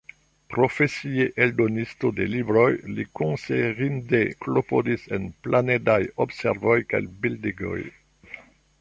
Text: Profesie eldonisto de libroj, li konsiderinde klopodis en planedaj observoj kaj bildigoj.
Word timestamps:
Profesie 0.51 1.27
eldonisto 1.45 2.11
de 2.21 2.27
libroj, 2.31 2.65
li 2.95 3.05
konsiderinde 3.21 4.23
klopodis 4.47 5.07
en 5.19 5.31
planedaj 5.45 6.03
observoj 6.27 6.83
kaj 6.95 7.07
bildigoj. 7.27 7.81